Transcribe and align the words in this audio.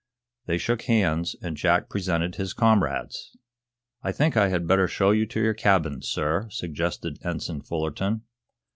They 0.47 0.57
shook 0.57 0.81
hands 0.85 1.35
and 1.43 1.55
Jack 1.55 1.87
presented 1.87 2.33
his 2.33 2.53
comrades. 2.53 3.37
"I 4.01 4.11
think 4.11 4.35
I 4.35 4.47
had 4.47 4.65
better 4.65 4.87
show 4.87 5.11
you 5.11 5.27
to 5.27 5.39
your 5.39 5.53
cabin, 5.53 6.01
sir," 6.01 6.47
suggested 6.49 7.19
Ensign 7.23 7.61
Fullerton. 7.61 8.23